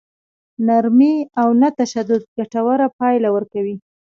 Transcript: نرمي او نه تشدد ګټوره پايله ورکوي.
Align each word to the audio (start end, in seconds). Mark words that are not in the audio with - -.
نرمي 0.67 1.13
او 1.41 1.49
نه 1.61 1.69
تشدد 1.79 2.21
ګټوره 2.37 2.87
پايله 2.97 3.29
ورکوي. 3.35 3.75